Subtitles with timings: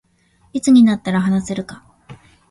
[0.51, 1.85] いつになったら話せるか